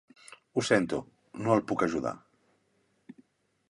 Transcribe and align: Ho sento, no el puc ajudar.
Ho 0.55 0.63
sento, 0.69 1.01
no 1.43 1.53
el 1.59 1.63
puc 1.71 1.87
ajudar. 1.89 2.17